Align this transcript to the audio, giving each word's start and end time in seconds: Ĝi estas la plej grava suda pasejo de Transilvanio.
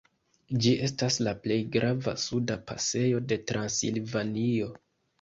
Ĝi 0.63 0.71
estas 0.87 1.17
la 1.27 1.33
plej 1.43 1.59
grava 1.77 2.15
suda 2.23 2.59
pasejo 2.73 3.23
de 3.31 3.41
Transilvanio. 3.55 4.77